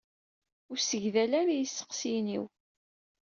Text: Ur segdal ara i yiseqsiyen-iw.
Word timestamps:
Ur 0.71 0.77
segdal 0.79 1.31
ara 1.41 1.53
i 1.55 1.59
yiseqsiyen-iw. 1.59 2.45